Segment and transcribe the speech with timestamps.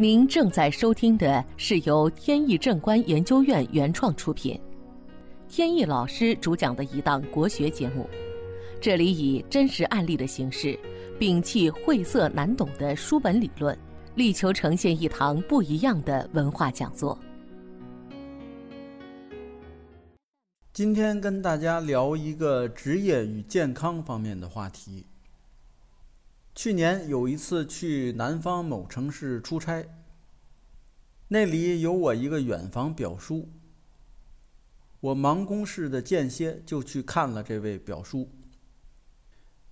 [0.00, 4.58] 您正在收听的是由天意正观研究院原创出品，
[5.46, 8.08] 天意老师主讲的一档国学节目。
[8.80, 10.74] 这里以真实案例的形式，
[11.18, 13.78] 摒弃晦涩难懂的书本理论，
[14.14, 17.18] 力求呈现一堂不一样的文化讲座。
[20.72, 25.04] 今天跟大家聊一个职业与健康方面的话题。
[26.52, 29.82] 去年有一次去南方某城市出差，
[31.32, 33.48] 那里有我一个远房表叔。
[34.98, 38.28] 我忙公事的间歇就去看了这位表叔。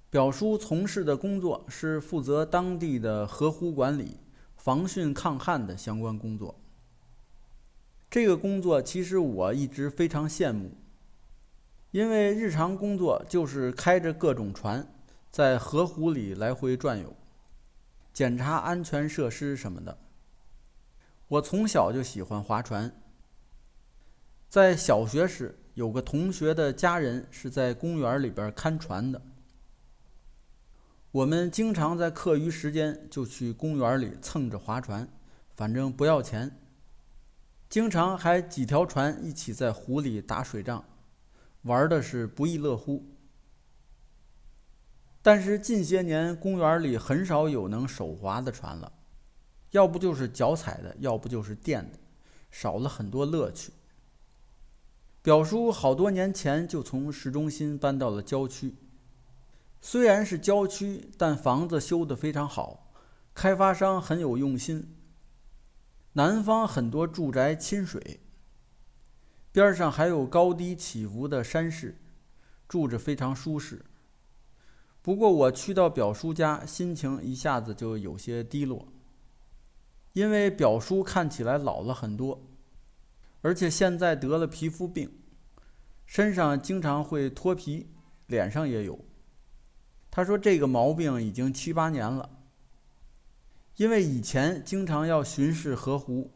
[0.09, 4.19] 表叔从事的工作是负责当地的河湖管理、
[4.57, 6.55] 防汛抗旱的相关工作。
[8.09, 10.71] 这个工作其实我一直非常羡慕，
[11.91, 14.87] 因为日常工作就是开着各种船。
[15.33, 17.13] 在河湖里来回转悠，
[18.13, 19.99] 检查安全设施什么的。
[21.29, 22.91] 我从小就喜欢划船。
[24.49, 29.21] 在小学时，有个同学的家人是在公园里边看船的。
[31.11, 35.07] 我们经常在课余时间就去公园里蹭着划船，
[35.55, 36.51] 反正不要钱。
[37.69, 40.83] 经常还几条船一起在湖里打水仗，
[41.63, 43.05] 玩的是不亦乐乎。
[45.21, 48.91] 但是近些年，公园里很少有能手划的船了，
[49.71, 51.99] 要不就是脚踩的，要不就是垫的，
[52.51, 53.73] 少了很多乐趣。
[55.21, 58.77] 表叔好多年前就从市中心搬到了郊区，
[59.81, 62.91] 虽然是郊区，但房子修得非常好，
[63.35, 64.95] 开发商很有用心。
[66.15, 68.21] 南方很多住宅亲水，
[69.53, 72.01] 边上还有高低起伏的山势，
[72.67, 73.85] 住着非常舒适。
[75.03, 78.89] 不过我去到表叔家，心情一下子就有些低落，
[80.19, 82.43] 因为表叔看起来老了很多，
[83.41, 85.09] 而且现在得了皮肤病，
[86.07, 87.87] 身上经常会脱皮，
[88.27, 88.99] 脸上也有。
[90.11, 92.29] 他说这个毛病已经七八年了，
[93.77, 96.29] 因为以前经常要巡视河湖，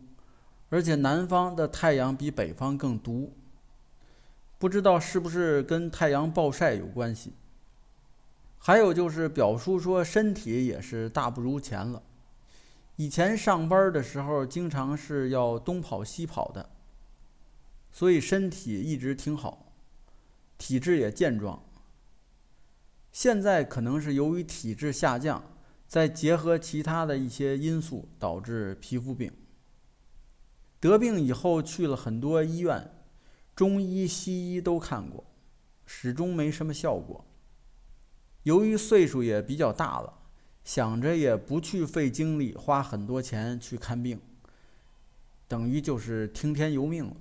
[0.68, 3.36] 而且南方的太阳比北方更毒，
[4.58, 7.32] 不知道是不是跟太阳暴晒有关系。
[8.58, 12.00] 还有就是表叔说身体也是大不如前了，
[12.96, 16.70] 以前上班的时候经常是要东跑西跑的，
[17.90, 19.72] 所以身体一直挺好，
[20.58, 21.62] 体质也健壮。
[23.10, 25.42] 现在可能是由于体质下降，
[25.86, 29.32] 再结合其他的一些因素导致皮肤病。
[30.80, 32.90] 得病以后去了很多医院，
[33.54, 35.24] 中医西医都看过，
[35.86, 37.24] 始终没什么效果。
[38.44, 40.21] 由于岁数也比较大了，
[40.64, 44.20] 想着也不去费精力花很多钱去看病，
[45.48, 47.16] 等于就是听天由命了。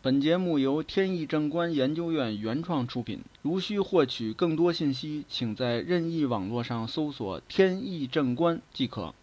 [0.00, 3.22] 本节目由天意正观研究院原创出品。
[3.42, 9.14] 如需获取更多信息，请在任意网络上搜索“天意正观”即可。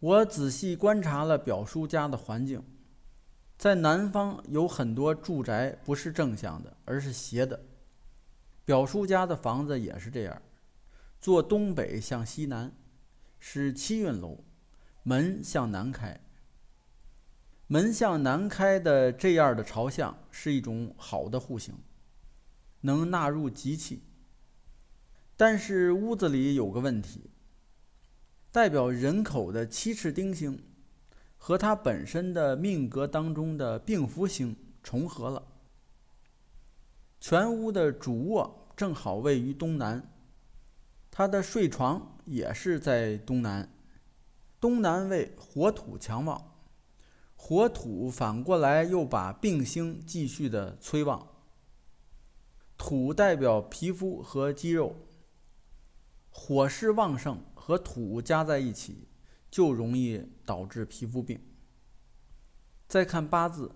[0.00, 2.64] 我仔细观察了表叔家的环境。
[3.60, 7.60] 在南方有很多住宅不是正向的，而是斜的。
[8.64, 10.40] 表叔家的房子也是这样，
[11.20, 12.72] 坐东北向西南，
[13.38, 14.42] 是七运楼，
[15.02, 16.18] 门向南开。
[17.66, 21.74] 门向南开的这样的朝向是一种好的户型，
[22.80, 24.02] 能纳入吉气。
[25.36, 27.28] 但是屋子里有个问题，
[28.50, 30.64] 代表人口的七赤丁星。
[31.42, 35.42] 和他本身的命格当中的病符星重合了，
[37.18, 40.12] 全屋的主卧正好位于东南，
[41.10, 43.72] 他的睡床也是在东南，
[44.60, 46.52] 东南位火土强旺，
[47.34, 51.26] 火土反过来又把病星继续的催旺，
[52.76, 54.94] 土代表皮肤和肌肉，
[56.28, 59.08] 火势旺盛和土加在一起。
[59.50, 61.40] 就容易导致皮肤病。
[62.86, 63.72] 再看八字，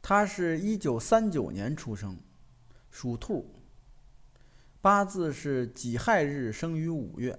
[0.00, 2.18] 他是一九三九年出生，
[2.90, 3.54] 属兔。
[4.80, 7.38] 八字是己亥日生于五月，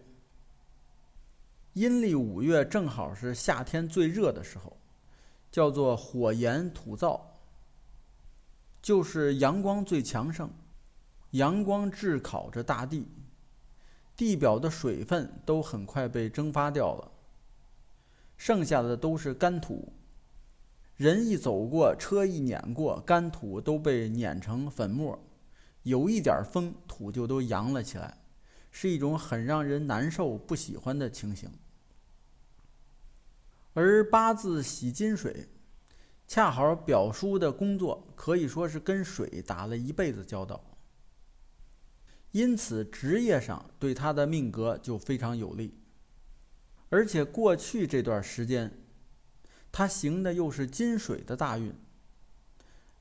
[1.74, 4.78] 阴历五月正好是夏天最热的时候，
[5.52, 7.22] 叫做火炎土燥，
[8.82, 10.50] 就是阳光最强盛，
[11.32, 13.08] 阳光炙烤着大地，
[14.16, 17.12] 地表的水分都很快被蒸发掉了。
[18.38, 19.94] 剩下的都是干土，
[20.96, 25.20] 人一走过，车一碾过，干土都被碾成粉末，
[25.84, 28.18] 有一点风，土就都扬了起来，
[28.72, 31.50] 是一种很让人难受、不喜欢的情形。
[33.74, 35.48] 而八字喜金水，
[36.28, 40.64] 恰好表叔的工作可以说是跟水打了一辈子交道，
[42.32, 45.78] 因此职业上对他的命格就非常有利。
[46.96, 48.72] 而且过去这段时间，
[49.70, 51.76] 他行的又是金水的大运，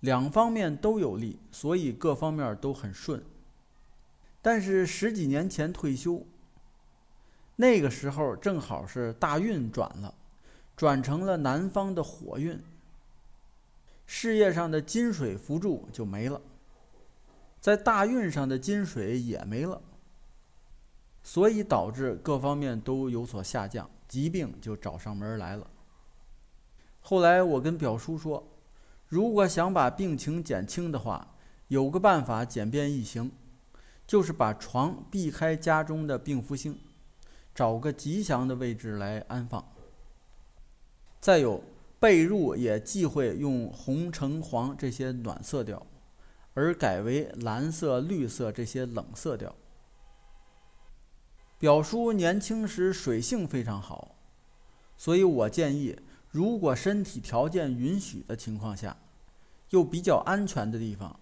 [0.00, 3.22] 两方面都有利，所以各方面都很顺。
[4.42, 6.26] 但是十几年前退休，
[7.54, 10.12] 那个时候正好是大运转了。
[10.76, 12.60] 转成了南方的火运，
[14.06, 16.42] 事业上的金水扶助就没了，
[17.60, 19.80] 在大运上的金水也没了，
[21.24, 25.66] 所以导致各方面都有所下降，疾病就找上门来了。
[27.00, 28.46] 后来我跟表叔说，
[29.08, 31.34] 如果想把病情减轻的话，
[31.68, 33.32] 有个办法简便易行，
[34.06, 36.78] 就是把床避开家中的病符星，
[37.54, 39.66] 找个吉祥的位置来安放。
[41.20, 41.64] 再有
[41.98, 45.86] 被褥也忌讳用红、橙、黄这些暖色调，
[46.52, 49.54] 而改为蓝色、绿色这些冷色调。
[51.64, 54.16] 表叔年轻时水性非常好，
[54.98, 55.98] 所以我建议，
[56.30, 58.98] 如果身体条件允许的情况下，
[59.70, 61.18] 又比较安全的地方，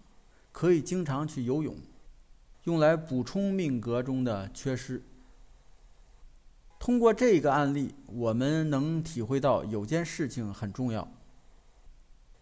[0.50, 1.76] 可以经常去游泳，
[2.64, 5.00] 用来补充命格中的缺失。
[6.80, 11.06] 通过这个案例，我们能体会到有件事情很重要，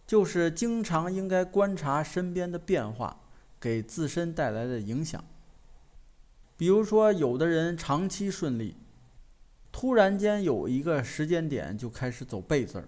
[0.07, 3.21] 就是经常应该观察身边的变化
[3.59, 5.23] 给自身带来的影响。
[6.61, 8.75] 比如说，有的人长期顺利，
[9.71, 12.87] 突然间有一个时间点就开始走背字儿，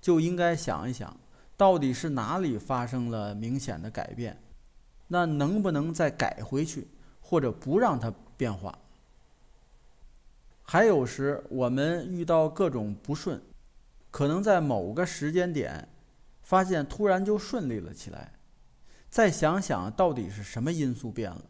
[0.00, 1.16] 就应该想一想，
[1.56, 4.36] 到底是哪里发生了明显的改变，
[5.06, 6.88] 那能不能再改回去，
[7.20, 8.76] 或者不让它变化？
[10.64, 13.40] 还有时，我们遇到各种不顺，
[14.10, 15.88] 可能在某个时间点，
[16.42, 18.32] 发现突然就顺利了起来。
[19.08, 21.44] 再想想到底是什么因素变了，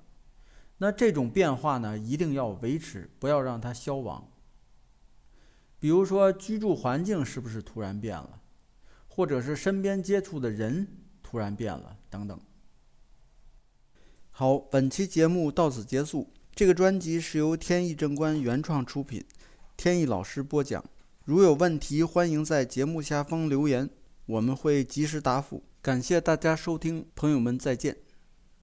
[0.79, 4.29] 那这种变化呢，一定要维持，不要让它消亡。
[5.81, 8.41] 比如说，居住环境是不是突然变了，
[9.07, 10.87] 或者是身边接触的人
[11.23, 12.39] 突然变了，等等。
[14.31, 16.33] 好，本期节目到此结束。
[16.55, 19.25] 这个专辑是由天意正观原创出品，
[19.77, 20.85] 天意老师播讲。
[21.25, 23.89] 如有问题，欢迎在节目下方留言，
[24.27, 25.63] 我们会及时答复。
[25.81, 28.08] 感谢大家收听，朋友们再见。